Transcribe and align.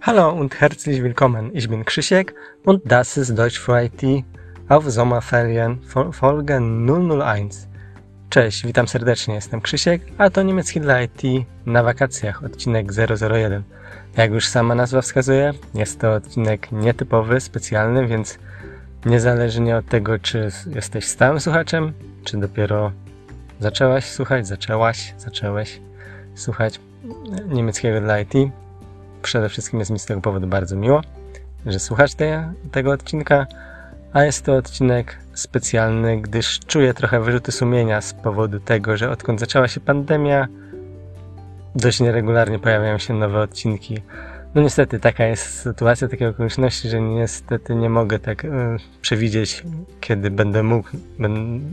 Hallo 0.00 0.30
und 0.30 0.60
herzlich 0.60 1.02
willkommen. 1.02 1.50
Ich 1.56 1.68
bin 1.68 1.84
Krzysiek 1.84 2.32
und 2.64 2.82
das 2.84 3.16
ist 3.16 3.36
Deutsch 3.36 3.58
für 3.58 3.82
IT 3.82 4.24
auf 4.68 4.88
Sommerferien 4.88 5.80
Folge 6.12 6.60
001. 6.60 7.68
Cześć, 8.30 8.66
witam 8.66 8.86
serdecznie, 8.88 9.34
jestem 9.34 9.60
Krzysiek, 9.60 10.02
a 10.18 10.30
to 10.30 10.42
niemiecki 10.42 10.80
dla 10.80 11.02
IT 11.02 11.22
na 11.66 11.82
wakacjach, 11.82 12.44
odcinek 12.44 12.92
001. 12.92 13.62
Jak 14.16 14.30
już 14.30 14.46
sama 14.48 14.74
nazwa 14.74 15.02
wskazuje, 15.02 15.52
jest 15.74 16.00
to 16.00 16.12
odcinek 16.12 16.72
nietypowy, 16.72 17.40
specjalny, 17.40 18.06
więc 18.06 18.38
niezależnie 19.06 19.76
od 19.76 19.86
tego, 19.86 20.18
czy 20.18 20.48
jesteś 20.74 21.04
stałym 21.04 21.40
słuchaczem, 21.40 21.92
czy 22.24 22.36
dopiero 22.36 22.92
zaczęłaś 23.60 24.04
słuchać, 24.04 24.46
zaczęłaś, 24.46 25.14
zaczęłeś 25.18 25.80
słuchać 26.34 26.80
niemieckiego 27.48 28.00
dla 28.00 28.20
IT, 28.20 28.34
przede 29.22 29.48
wszystkim 29.48 29.78
jest 29.78 29.90
mi 29.90 29.98
z 29.98 30.04
tego 30.04 30.20
powodu 30.20 30.46
bardzo 30.46 30.76
miło, 30.76 31.02
że 31.66 31.78
słuchasz 31.78 32.14
te, 32.14 32.52
tego 32.72 32.90
odcinka, 32.90 33.46
a 34.12 34.24
jest 34.24 34.44
to 34.44 34.56
odcinek 34.56 35.16
specjalny, 35.34 36.20
gdyż 36.20 36.60
czuję 36.60 36.94
trochę 36.94 37.20
wyrzuty 37.20 37.52
sumienia 37.52 38.00
z 38.00 38.14
powodu 38.14 38.60
tego, 38.60 38.96
że 38.96 39.10
odkąd 39.10 39.40
zaczęła 39.40 39.68
się 39.68 39.80
pandemia, 39.80 40.48
dość 41.74 42.00
nieregularnie 42.00 42.58
pojawiają 42.58 42.98
się 42.98 43.14
nowe 43.14 43.40
odcinki. 43.40 44.02
No 44.54 44.62
niestety 44.62 45.00
taka 45.00 45.24
jest 45.24 45.60
sytuacja, 45.60 46.08
takie 46.08 46.28
okoliczności, 46.28 46.88
że 46.88 47.00
niestety 47.00 47.74
nie 47.74 47.90
mogę 47.90 48.18
tak 48.18 48.44
y, 48.44 48.48
przewidzieć, 49.00 49.64
kiedy 50.00 50.30
będę 50.30 50.62
mógł, 50.62 50.88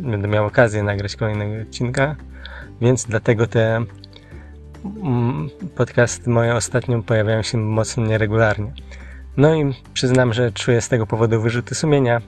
będę, 0.05 0.27
miał 0.27 0.45
okazję 0.45 0.83
nagrać 0.83 1.15
kolejnego 1.15 1.61
odcinka, 1.61 2.15
więc 2.81 3.05
dlatego 3.05 3.47
te 3.47 3.85
podcasty 5.75 6.29
moje 6.29 6.55
ostatnio 6.55 7.03
pojawiają 7.03 7.41
się 7.41 7.57
mocno 7.57 8.05
nieregularnie. 8.05 8.73
No 9.37 9.55
i 9.55 9.73
przyznam, 9.93 10.33
że 10.33 10.51
czuję 10.51 10.81
z 10.81 10.89
tego 10.89 11.07
powodu 11.07 11.41
wyrzuty 11.41 11.75
sumienia, 11.75 12.21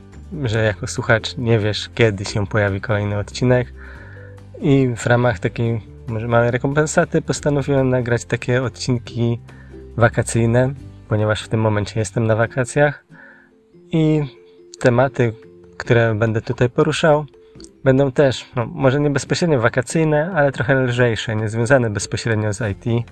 że 0.44 0.64
jako 0.64 0.88
słuchacz 0.88 1.38
nie 1.38 1.60
wiesz, 1.60 1.90
kiedy 1.96 2.26
się 2.26 2.48
pojawi 2.48 2.82
kolejny 2.82 3.18
odcinek 3.18 3.74
i 4.62 4.90
w 4.98 5.06
ramach 5.06 5.40
takiej 5.40 5.82
może 6.08 6.28
małej 6.28 6.52
rekompensaty 6.52 7.22
postanowiłem 7.22 7.90
nagrać 7.90 8.26
takie 8.26 8.64
odcinki 8.64 9.40
wakacyjne, 9.98 10.74
ponieważ 11.08 11.44
w 11.44 11.48
tym 11.48 11.60
momencie 11.60 12.00
jestem 12.00 12.28
na 12.28 12.36
wakacjach 12.36 13.06
i 13.92 14.22
tematy, 14.80 15.34
które 15.78 16.16
będę 16.16 16.42
tutaj 16.42 16.70
poruszał, 16.70 17.26
będą 17.88 18.12
też, 18.12 18.46
no, 18.56 18.66
może 18.66 19.00
nie 19.00 19.10
bezpośrednio 19.10 19.62
wakacyjne, 19.62 20.32
ale 20.36 20.52
trochę 20.52 20.76
lżejsze, 20.76 21.36
nie 21.36 21.50
związane 21.50 21.90
bezpośrednio 21.90 22.54
z 22.54 22.62
IT, 22.72 23.08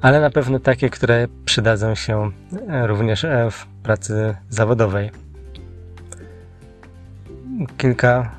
ale 0.00 0.20
na 0.20 0.30
pewno 0.30 0.58
takie, 0.58 0.90
które 0.90 1.28
przydadzą 1.44 1.94
się 1.94 2.30
e, 2.68 2.86
również 2.86 3.24
e, 3.24 3.50
w 3.50 3.66
pracy 3.82 4.36
zawodowej. 4.48 5.10
Kilka, 7.76 8.30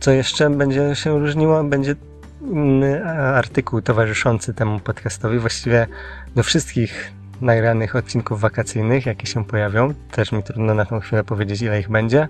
co 0.00 0.10
jeszcze 0.10 0.50
będzie 0.50 0.94
się 0.94 1.18
różniło, 1.18 1.64
będzie 1.64 1.94
inny 2.42 3.04
artykuł 3.34 3.82
towarzyszący 3.82 4.54
temu 4.54 4.80
podcastowi, 4.80 5.38
właściwie 5.38 5.86
do 6.34 6.42
wszystkich 6.42 7.12
nagranych 7.40 7.96
odcinków 7.96 8.40
wakacyjnych, 8.40 9.06
jakie 9.06 9.26
się 9.26 9.44
pojawią. 9.44 9.94
Też 10.10 10.32
mi 10.32 10.42
trudno 10.42 10.74
na 10.74 10.84
tą 10.84 11.00
chwilę 11.00 11.24
powiedzieć, 11.24 11.62
ile 11.62 11.80
ich 11.80 11.90
będzie. 11.90 12.28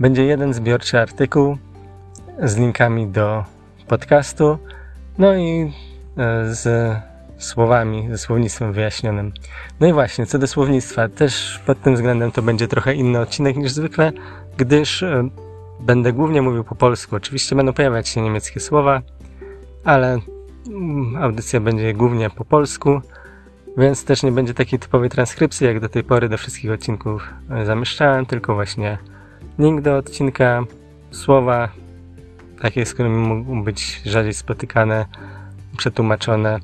Będzie 0.00 0.24
jeden 0.24 0.54
zbiorczy 0.54 1.00
artykuł 1.00 1.58
z 2.42 2.56
linkami 2.56 3.06
do 3.06 3.44
podcastu, 3.88 4.58
no 5.18 5.36
i 5.36 5.72
e, 6.16 6.54
z 6.54 6.96
słowami, 7.38 8.08
ze 8.10 8.18
słownictwem 8.18 8.72
wyjaśnionym. 8.72 9.32
No 9.80 9.86
i 9.86 9.92
właśnie, 9.92 10.26
co 10.26 10.38
do 10.38 10.46
słownictwa, 10.46 11.08
też 11.08 11.60
pod 11.66 11.82
tym 11.82 11.94
względem 11.94 12.32
to 12.32 12.42
będzie 12.42 12.68
trochę 12.68 12.94
inny 12.94 13.20
odcinek 13.20 13.56
niż 13.56 13.72
zwykle, 13.72 14.12
gdyż 14.56 15.02
e, 15.02 15.28
będę 15.80 16.12
głównie 16.12 16.42
mówił 16.42 16.64
po 16.64 16.74
polsku. 16.74 17.16
Oczywiście 17.16 17.56
będą 17.56 17.72
pojawiać 17.72 18.08
się 18.08 18.22
niemieckie 18.22 18.60
słowa, 18.60 19.02
ale 19.84 20.18
mm, 20.66 21.16
audycja 21.16 21.60
będzie 21.60 21.94
głównie 21.94 22.30
po 22.30 22.44
polsku, 22.44 23.00
więc 23.76 24.04
też 24.04 24.22
nie 24.22 24.32
będzie 24.32 24.54
takiej 24.54 24.78
typowej 24.78 25.10
transkrypcji, 25.10 25.66
jak 25.66 25.80
do 25.80 25.88
tej 25.88 26.04
pory 26.04 26.28
do 26.28 26.38
wszystkich 26.38 26.70
odcinków 26.70 27.28
e, 27.50 27.66
zamieszczałem, 27.66 28.26
tylko 28.26 28.54
właśnie 28.54 28.98
link 29.58 29.80
do 29.80 29.96
odcinka, 29.96 30.64
słowa, 31.10 31.68
takie, 32.60 32.86
z 32.86 32.94
którymi 32.94 33.16
mogą 33.16 33.64
być 33.64 34.02
rzadziej 34.04 34.34
spotykane, 34.34 35.06
przetłumaczone. 35.76 36.58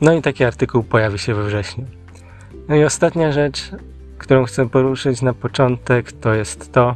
No 0.00 0.12
i 0.12 0.22
taki 0.22 0.44
artykuł 0.44 0.82
pojawi 0.82 1.18
się 1.18 1.34
we 1.34 1.44
wrześniu. 1.44 1.84
No 2.68 2.76
i 2.76 2.84
ostatnia 2.84 3.32
rzecz, 3.32 3.70
którą 4.18 4.44
chcę 4.44 4.68
poruszyć 4.68 5.22
na 5.22 5.32
początek, 5.32 6.12
to 6.12 6.34
jest 6.34 6.72
to, 6.72 6.94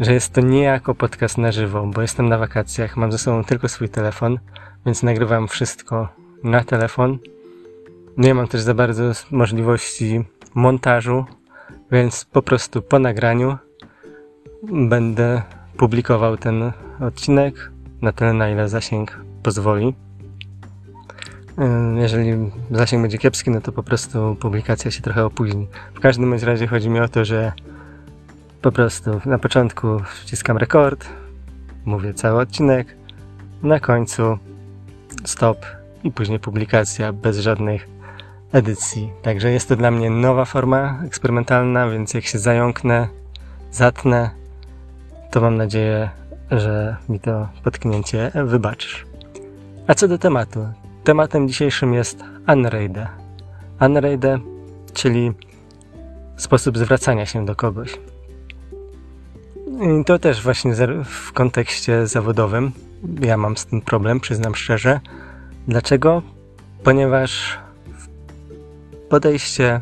że 0.00 0.12
jest 0.12 0.32
to 0.32 0.40
niejako 0.40 0.94
podcast 0.94 1.38
na 1.38 1.52
żywo, 1.52 1.86
bo 1.86 2.02
jestem 2.02 2.28
na 2.28 2.38
wakacjach, 2.38 2.96
mam 2.96 3.12
ze 3.12 3.18
sobą 3.18 3.44
tylko 3.44 3.68
swój 3.68 3.88
telefon, 3.88 4.38
więc 4.86 5.02
nagrywam 5.02 5.48
wszystko 5.48 6.08
na 6.44 6.64
telefon. 6.64 7.18
Nie 8.16 8.34
mam 8.34 8.48
też 8.48 8.60
za 8.60 8.74
bardzo 8.74 9.02
możliwości 9.30 10.24
montażu, 10.54 11.24
więc 11.92 12.24
po 12.24 12.42
prostu 12.42 12.82
po 12.82 12.98
nagraniu 12.98 13.56
będę 14.72 15.42
publikował 15.76 16.36
ten 16.36 16.72
odcinek 17.00 17.70
na 18.02 18.12
tyle, 18.12 18.32
na 18.32 18.48
ile 18.48 18.68
zasięg 18.68 19.20
pozwoli. 19.42 19.94
Jeżeli 21.94 22.50
zasięg 22.70 23.02
będzie 23.02 23.18
kiepski, 23.18 23.50
no 23.50 23.60
to 23.60 23.72
po 23.72 23.82
prostu 23.82 24.36
publikacja 24.40 24.90
się 24.90 25.02
trochę 25.02 25.24
opóźni. 25.24 25.66
W 25.94 26.00
każdym 26.00 26.34
razie 26.34 26.66
chodzi 26.66 26.90
mi 26.90 27.00
o 27.00 27.08
to, 27.08 27.24
że 27.24 27.52
po 28.62 28.72
prostu 28.72 29.20
na 29.26 29.38
początku 29.38 29.86
wciskam 30.22 30.56
rekord, 30.56 31.08
mówię 31.84 32.14
cały 32.14 32.40
odcinek, 32.40 32.96
na 33.62 33.80
końcu 33.80 34.38
stop 35.24 35.66
i 36.04 36.10
później 36.10 36.38
publikacja 36.38 37.12
bez 37.12 37.38
żadnych 37.38 37.88
edycji. 38.52 39.10
Także 39.22 39.50
jest 39.50 39.68
to 39.68 39.76
dla 39.76 39.90
mnie 39.90 40.10
nowa 40.10 40.44
forma 40.44 41.02
eksperymentalna, 41.06 41.88
więc 41.90 42.14
jak 42.14 42.24
się 42.24 42.38
zająknę, 42.38 43.08
zatnę, 43.72 44.30
to 45.30 45.40
mam 45.40 45.56
nadzieję, 45.56 46.10
że 46.52 46.96
mi 47.08 47.20
to 47.20 47.48
potknięcie 47.64 48.32
wybaczysz. 48.44 49.06
A 49.86 49.94
co 49.94 50.08
do 50.08 50.18
tematu? 50.18 50.66
Tematem 51.04 51.48
dzisiejszym 51.48 51.94
jest 51.94 52.24
unreide. 52.48 53.06
Unreide, 53.80 54.38
czyli 54.92 55.32
sposób 56.36 56.78
zwracania 56.78 57.26
się 57.26 57.46
do 57.46 57.56
kogoś. 57.56 57.98
I 60.00 60.04
to 60.04 60.18
też 60.18 60.42
właśnie 60.42 60.74
w 61.04 61.32
kontekście 61.32 62.06
zawodowym. 62.06 62.72
Ja 63.20 63.36
mam 63.36 63.56
z 63.56 63.66
tym 63.66 63.80
problem, 63.80 64.20
przyznam 64.20 64.54
szczerze. 64.54 65.00
Dlaczego? 65.68 66.22
Ponieważ 66.84 67.58
podejście, 69.08 69.80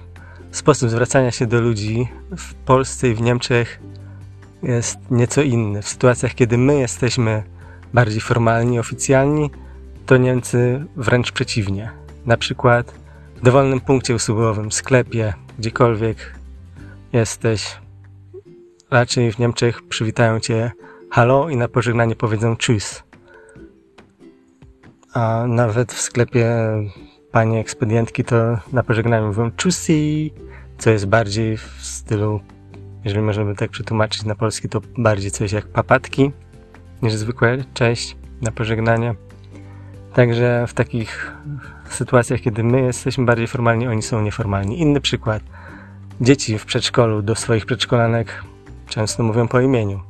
sposób 0.50 0.90
zwracania 0.90 1.30
się 1.30 1.46
do 1.46 1.60
ludzi 1.60 2.08
w 2.36 2.54
Polsce 2.54 3.08
i 3.08 3.14
w 3.14 3.20
Niemczech 3.20 3.80
jest 4.62 4.98
nieco 5.10 5.42
inny. 5.42 5.82
W 5.82 5.88
sytuacjach, 5.88 6.34
kiedy 6.34 6.58
my 6.58 6.78
jesteśmy 6.78 7.42
bardziej 7.94 8.20
formalni, 8.20 8.78
oficjalni, 8.78 9.50
to 10.06 10.16
Niemcy 10.16 10.84
wręcz 10.96 11.32
przeciwnie. 11.32 11.90
Na 12.26 12.36
przykład 12.36 12.94
w 13.36 13.40
dowolnym 13.42 13.80
punkcie 13.80 14.14
usługowym, 14.14 14.72
sklepie, 14.72 15.34
gdziekolwiek 15.58 16.34
jesteś, 17.12 17.78
raczej 18.90 19.32
w 19.32 19.38
Niemczech 19.38 19.82
przywitają 19.82 20.40
cię 20.40 20.70
halo 21.10 21.48
i 21.48 21.56
na 21.56 21.68
pożegnanie 21.68 22.16
powiedzą 22.16 22.54
tschüss. 22.54 23.02
A 25.14 25.44
nawet 25.48 25.92
w 25.92 26.00
sklepie 26.00 26.50
panie 27.32 27.60
ekspedientki 27.60 28.24
to 28.24 28.58
na 28.72 28.82
pożegnaniu 28.82 29.26
mówią 29.26 29.50
tschüssi, 29.50 30.30
co 30.78 30.90
jest 30.90 31.06
bardziej 31.06 31.56
w 31.56 31.78
stylu, 31.80 32.40
jeżeli 33.04 33.22
możemy 33.22 33.54
tak 33.54 33.70
przetłumaczyć 33.70 34.24
na 34.24 34.34
polski, 34.34 34.68
to 34.68 34.80
bardziej 34.98 35.30
coś 35.30 35.52
jak 35.52 35.66
papatki 35.66 36.32
niż 37.02 37.14
zwykłe 37.14 37.58
cześć 37.74 38.16
na 38.42 38.50
pożegnanie. 38.50 39.14
Także 40.14 40.64
w 40.66 40.74
takich 40.74 41.36
sytuacjach, 41.88 42.40
kiedy 42.40 42.64
my 42.64 42.80
jesteśmy 42.80 43.24
bardziej 43.24 43.46
formalni, 43.46 43.88
oni 43.88 44.02
są 44.02 44.22
nieformalni. 44.22 44.80
Inny 44.80 45.00
przykład. 45.00 45.42
Dzieci 46.20 46.58
w 46.58 46.64
przedszkolu 46.64 47.22
do 47.22 47.34
swoich 47.34 47.66
przedszkolanek 47.66 48.44
często 48.88 49.22
mówią 49.22 49.48
po 49.48 49.60
imieniu. 49.60 50.00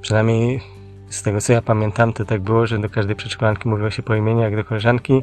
Przynajmniej 0.00 0.60
z 1.08 1.22
tego 1.22 1.40
co 1.40 1.52
ja 1.52 1.62
pamiętam, 1.62 2.12
to 2.12 2.24
tak 2.24 2.40
było, 2.40 2.66
że 2.66 2.78
do 2.78 2.90
każdej 2.90 3.16
przedszkolanki 3.16 3.68
mówiło 3.68 3.90
się 3.90 4.02
po 4.02 4.14
imieniu 4.14 4.40
jak 4.40 4.56
do 4.56 4.64
koleżanki 4.64 5.22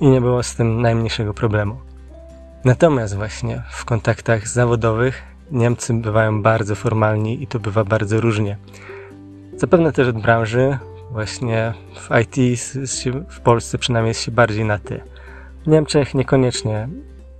i 0.00 0.06
nie 0.06 0.20
było 0.20 0.42
z 0.42 0.54
tym 0.54 0.82
najmniejszego 0.82 1.34
problemu. 1.34 1.76
Natomiast 2.64 3.16
właśnie 3.16 3.62
w 3.70 3.84
kontaktach 3.84 4.48
zawodowych 4.48 5.22
Niemcy 5.52 5.94
bywają 5.94 6.42
bardzo 6.42 6.74
formalni 6.74 7.42
i 7.42 7.46
to 7.46 7.60
bywa 7.60 7.84
bardzo 7.84 8.20
różnie. 8.20 8.56
Zapewne 9.56 9.92
też 9.92 10.08
od 10.08 10.22
branży, 10.22 10.78
właśnie 11.10 11.74
w 11.94 12.08
IT 12.20 12.60
w 13.28 13.40
Polsce 13.40 13.78
przynajmniej 13.78 14.08
jest 14.08 14.22
się 14.22 14.30
bardziej 14.30 14.64
na 14.64 14.78
ty. 14.78 15.00
W 15.64 15.66
Niemczech 15.66 16.14
niekoniecznie 16.14 16.88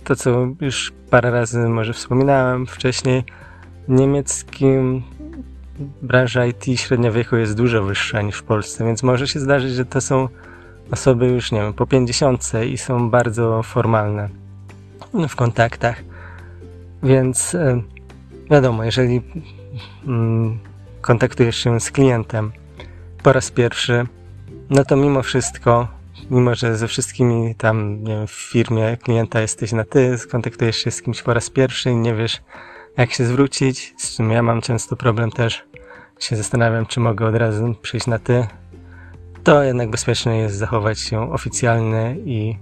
to, 0.03 0.15
co 0.15 0.47
już 0.61 0.93
parę 1.09 1.31
razy 1.31 1.59
może 1.69 1.93
wspominałem 1.93 2.65
wcześniej, 2.67 3.23
w 3.87 3.91
niemieckim 3.91 5.03
branża 6.01 6.45
IT 6.45 6.65
średnia 6.75 7.11
wieku 7.11 7.35
jest 7.35 7.57
dużo 7.57 7.83
wyższa 7.83 8.21
niż 8.21 8.37
w 8.37 8.43
Polsce, 8.43 8.85
więc 8.85 9.03
może 9.03 9.27
się 9.27 9.39
zdarzyć, 9.39 9.73
że 9.73 9.85
to 9.85 10.01
są 10.01 10.27
osoby 10.91 11.27
już, 11.27 11.51
nie 11.51 11.61
wiem, 11.61 11.73
po 11.73 11.87
50 11.87 12.51
i 12.71 12.77
są 12.77 13.09
bardzo 13.09 13.63
formalne 13.63 14.29
w 15.29 15.35
kontaktach. 15.35 16.03
Więc 17.03 17.55
e, 17.55 17.81
wiadomo, 18.51 18.83
jeżeli 18.83 19.21
mm, 20.07 20.59
kontaktujesz 21.01 21.57
się 21.57 21.79
z 21.79 21.91
klientem 21.91 22.51
po 23.23 23.33
raz 23.33 23.51
pierwszy, 23.51 24.05
no 24.69 24.85
to 24.85 24.95
mimo 24.95 25.23
wszystko, 25.23 25.87
mimo 26.29 26.55
że 26.55 26.77
ze 26.77 26.87
wszystkimi 26.87 27.55
tam, 27.55 28.03
nie 28.03 28.15
wiem, 28.15 28.27
w 28.27 28.31
firmie 28.31 28.97
klienta 28.97 29.41
jesteś 29.41 29.71
na 29.71 29.83
ty, 29.83 30.17
skontaktujesz 30.17 30.77
się 30.77 30.91
z 30.91 31.01
kimś 31.01 31.21
po 31.21 31.33
raz 31.33 31.49
pierwszy 31.49 31.91
i 31.91 31.95
nie 31.95 32.15
wiesz, 32.15 32.41
jak 32.97 33.11
się 33.11 33.25
zwrócić, 33.25 33.93
z 33.97 34.15
czym 34.15 34.31
ja 34.31 34.43
mam 34.43 34.61
często 34.61 34.95
problem 34.95 35.31
też, 35.31 35.63
się 36.19 36.35
zastanawiam, 36.35 36.85
czy 36.85 36.99
mogę 36.99 37.25
od 37.25 37.35
razu 37.35 37.75
przyjść 37.81 38.07
na 38.07 38.19
ty, 38.19 38.47
to 39.43 39.63
jednak 39.63 39.89
bezpieczne 39.89 40.37
jest 40.37 40.55
zachować 40.55 40.99
się 40.99 41.33
oficjalnie 41.33 42.15
i 42.25 42.57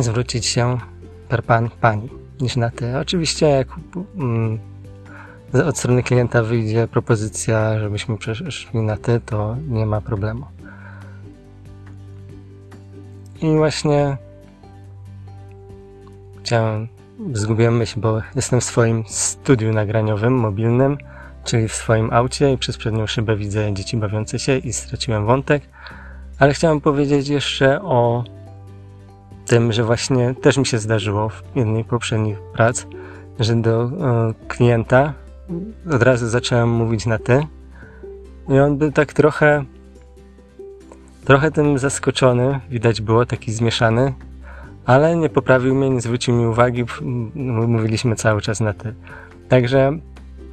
zwrócić 0.00 0.46
się 0.46 0.78
per 1.28 1.44
pan, 1.44 1.70
pani, 1.80 2.21
niż 2.40 2.56
na 2.56 2.70
ty. 2.70 2.98
Oczywiście 2.98 3.48
jak 3.48 3.68
mm, 4.16 4.58
od 5.66 5.78
strony 5.78 6.02
klienta 6.02 6.42
wyjdzie 6.42 6.88
propozycja, 6.88 7.78
żebyśmy 7.78 8.18
przeszli 8.18 8.80
na 8.80 8.96
ty, 8.96 9.20
to 9.26 9.56
nie 9.68 9.86
ma 9.86 10.00
problemu. 10.00 10.46
I 13.42 13.56
właśnie 13.56 14.16
chciałem, 16.42 16.88
zgubiłem 17.32 17.76
myśl, 17.76 18.00
bo 18.00 18.22
jestem 18.36 18.60
w 18.60 18.64
swoim 18.64 19.04
studiu 19.06 19.72
nagraniowym, 19.72 20.34
mobilnym, 20.34 20.98
czyli 21.44 21.68
w 21.68 21.74
swoim 21.74 22.12
aucie 22.12 22.52
i 22.52 22.58
przez 22.58 22.76
przednią 22.76 23.06
szybę 23.06 23.36
widzę 23.36 23.72
dzieci 23.74 23.96
bawiące 23.96 24.38
się 24.38 24.58
i 24.58 24.72
straciłem 24.72 25.26
wątek. 25.26 25.62
Ale 26.38 26.54
chciałem 26.54 26.80
powiedzieć 26.80 27.28
jeszcze 27.28 27.82
o 27.82 28.24
tym, 29.46 29.72
że 29.72 29.84
właśnie 29.84 30.34
też 30.34 30.56
mi 30.56 30.66
się 30.66 30.78
zdarzyło 30.78 31.28
w 31.28 31.42
jednej 31.54 31.84
poprzednich 31.84 32.38
prac, 32.40 32.86
że 33.40 33.56
do 33.56 33.84
e, 33.84 33.90
klienta 34.48 35.14
od 35.90 36.02
razu 36.02 36.28
zacząłem 36.28 36.68
mówić 36.70 37.06
na 37.06 37.18
ty 37.18 37.46
i 38.48 38.58
on 38.58 38.78
był 38.78 38.92
tak 38.92 39.12
trochę 39.12 39.64
trochę 41.24 41.50
tym 41.50 41.78
zaskoczony, 41.78 42.60
widać 42.70 43.00
było, 43.00 43.26
taki 43.26 43.52
zmieszany, 43.52 44.14
ale 44.86 45.16
nie 45.16 45.28
poprawił 45.28 45.74
mnie, 45.74 45.90
nie 45.90 46.00
zwrócił 46.00 46.34
mi 46.34 46.46
uwagi, 46.46 46.84
mówiliśmy 47.34 48.16
cały 48.16 48.40
czas 48.40 48.60
na 48.60 48.72
ty. 48.72 48.94
Także 49.48 49.98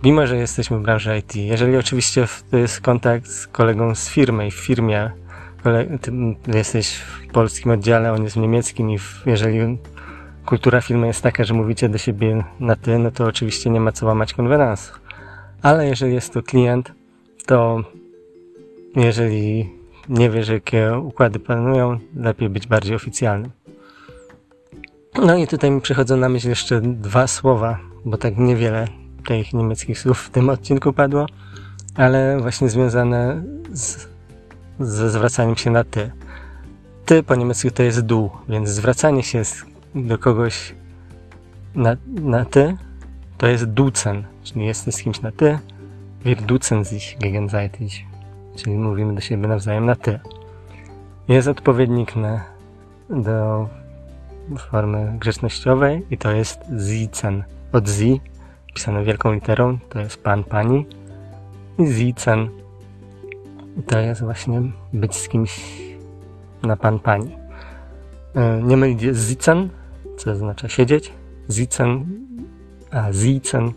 mimo 0.04 0.28
że 0.28 0.38
jesteśmy 0.38 0.80
w 0.80 0.82
branży 0.82 1.18
IT, 1.18 1.36
jeżeli 1.36 1.78
oczywiście 1.78 2.28
to 2.52 2.58
jest 2.58 2.82
kontakt 2.82 3.28
z 3.28 3.48
kolegą 3.48 3.96
z 3.96 4.10
firmy 4.10 4.48
i 4.48 4.52
w 4.52 4.56
firmie 4.56 5.12
ty 6.02 6.12
jesteś 6.58 6.96
w 6.96 7.28
polskim 7.32 7.72
oddziale, 7.72 8.14
on 8.14 8.24
jest 8.24 8.36
w 8.36 8.40
niemieckim 8.40 8.92
i 8.92 8.98
w, 8.98 9.24
jeżeli 9.26 9.78
kultura 10.46 10.82
firmy 10.82 11.08
jest 11.08 11.22
taka, 11.22 11.44
że 11.44 11.54
mówicie 11.54 11.90
do 11.90 11.98
siebie 11.98 12.44
na 12.60 12.76
ty, 12.76 13.00
no 13.00 13.12
to 13.12 13.26
oczywiście 13.26 13.70
nie 13.70 13.80
ma 13.80 13.92
co 13.92 14.06
łamać 14.06 14.34
konwenansów. 14.34 15.02
Ale 15.62 15.88
jeżeli 15.88 16.14
jest 16.14 16.34
to 16.34 16.44
klient, 16.44 16.92
to 17.46 17.84
jeżeli 18.96 19.70
nie 20.10 20.30
wiesz, 20.30 20.50
jakie 20.50 20.98
układy 20.98 21.40
planują, 21.40 22.00
lepiej 22.16 22.50
być 22.50 22.68
bardziej 22.68 22.96
oficjalnym. 22.96 23.52
No 25.16 25.38
i 25.38 25.48
tutaj 25.48 25.72
mi 25.72 25.82
przychodzą 25.82 26.18
na 26.18 26.30
myśl 26.30 26.50
jeszcze 26.50 26.82
dwa 26.82 27.28
słowa, 27.28 27.80
bo 28.06 28.18
tak 28.18 28.38
niewiele 28.38 28.88
tych 29.28 29.54
niemieckich 29.54 30.00
słów 30.00 30.22
w 30.22 30.30
tym 30.30 30.50
odcinku 30.50 30.94
padło, 30.94 31.26
ale 31.96 32.38
właśnie 32.40 32.70
związane 32.70 33.44
z, 33.74 34.09
ze 34.80 35.10
zwracaniem 35.10 35.56
się 35.56 35.72
na 35.72 35.84
ty. 35.84 36.12
Ty 37.06 37.24
po 37.24 37.36
niemiecku 37.36 37.72
to 37.72 37.84
jest 37.84 38.02
du, 38.02 38.30
więc 38.50 38.70
zwracanie 38.70 39.24
się 39.24 39.42
do 39.96 40.18
kogoś 40.18 40.76
na, 41.76 41.98
na 42.08 42.46
ty 42.46 42.78
to 43.38 43.48
jest 43.48 43.66
ducen, 43.66 44.24
czyli 44.44 44.66
jesteś 44.66 44.96
z 44.96 45.04
kimś 45.04 45.22
na 45.22 45.32
ty, 45.32 45.60
wir 46.26 46.42
ducen 46.42 46.86
sich 46.86 47.18
gegenseitig, 47.20 47.92
czyli 48.56 48.78
mówimy 48.78 49.16
do 49.16 49.22
siebie 49.22 49.48
nawzajem 49.48 49.86
na 49.86 49.96
ty. 49.96 50.20
Jest 51.28 51.48
odpowiednik 51.48 52.16
na, 52.16 52.44
do 53.10 53.68
formy 54.58 55.16
grzecznościowej 55.20 56.06
i 56.12 56.18
to 56.18 56.32
jest 56.32 56.60
zicen, 56.88 57.44
od 57.74 57.88
zi 57.88 58.22
pisane 58.74 59.04
wielką 59.04 59.34
literą, 59.34 59.78
to 59.90 60.00
jest 60.00 60.24
pan, 60.24 60.44
pani. 60.44 60.86
I 61.80 61.86
Zicen 61.88 62.50
to 63.88 64.00
jest 64.00 64.22
właśnie 64.22 64.62
być 64.94 65.16
z 65.16 65.28
kimś 65.28 65.62
na 66.64 66.78
pan, 66.78 67.00
pani. 67.00 67.36
E, 68.36 68.62
nie 68.64 68.78
mylić 68.78 69.16
z 69.16 69.28
Zicen, 69.28 69.70
co 70.18 70.32
oznacza 70.32 70.70
siedzieć. 70.70 71.14
Zicen, 71.50 72.06
a 72.92 73.14
Zicen 73.14 73.72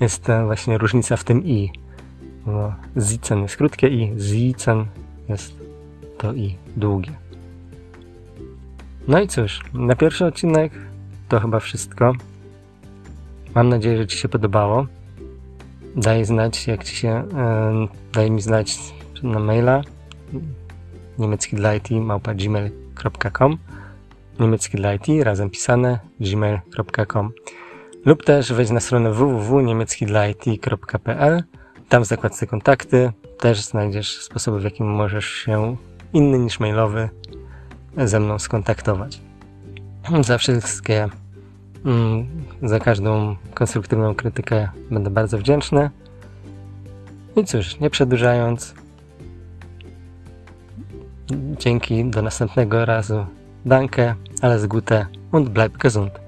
jest 0.00 0.26
właśnie 0.44 0.78
różnica 0.78 1.16
w 1.16 1.24
tym 1.24 1.44
i. 1.44 1.70
Bo 2.46 2.72
Zicen 2.96 3.42
jest 3.42 3.56
krótkie 3.56 3.88
i 3.88 4.20
Zicen 4.20 4.86
jest 5.28 5.54
to 6.18 6.32
i 6.32 6.56
długie. 6.76 7.12
No 9.08 9.20
i 9.20 9.28
cóż, 9.28 9.60
na 9.74 9.96
pierwszy 9.96 10.24
odcinek 10.26 10.72
to 11.28 11.40
chyba 11.40 11.60
wszystko. 11.60 12.12
Mam 13.54 13.68
nadzieję, 13.68 13.96
że 13.96 14.06
Ci 14.06 14.18
się 14.18 14.28
podobało. 14.28 14.86
Daj 15.96 16.24
znać, 16.24 16.66
jak 16.66 16.84
Ci 16.84 16.96
się. 16.96 17.24
daj 18.12 18.30
mi 18.30 18.40
znać 18.40 18.95
na 19.22 19.38
maila 19.38 19.82
niemiecki 21.18 21.56
dla 21.56 21.74
IT 21.74 21.90
małpa 21.90 22.34
gmail.com 22.34 23.58
niemiecki 24.40 24.76
dla 24.76 24.94
IT 24.94 25.06
razem 25.22 25.50
pisane 25.50 25.98
gmail.com 26.20 27.32
lub 28.04 28.24
też 28.24 28.52
wejdź 28.52 28.70
na 28.70 28.80
stronę 28.80 29.12
www.niemieckidlait.pl 29.12 31.42
tam 31.88 32.02
w 32.02 32.06
zakładce 32.06 32.46
kontakty 32.46 33.12
też 33.38 33.60
znajdziesz 33.60 34.22
sposoby, 34.22 34.60
w 34.60 34.64
jakim 34.64 34.86
możesz 34.86 35.26
się 35.26 35.76
inny 36.12 36.38
niż 36.38 36.60
mailowy 36.60 37.08
ze 37.96 38.20
mną 38.20 38.38
skontaktować. 38.38 39.20
Za 40.20 40.38
wszystkie 40.38 41.08
Mm, 41.86 42.26
za 42.62 42.80
każdą 42.80 43.36
konstruktywną 43.54 44.14
krytykę 44.14 44.68
będę 44.90 45.10
bardzo 45.10 45.38
wdzięczny. 45.38 45.90
I 47.36 47.44
cóż, 47.44 47.80
nie 47.80 47.90
przedłużając, 47.90 48.74
dzięki, 51.58 52.04
do 52.04 52.22
następnego 52.22 52.84
razu. 52.84 53.26
Danke, 53.66 54.14
alles 54.42 54.66
Gute 54.66 55.06
und 55.32 55.48
bleib 55.48 55.78
gesund. 55.78 56.25